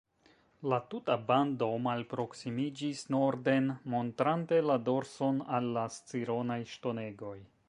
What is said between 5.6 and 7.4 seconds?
la Scironaj ŝtonegoj.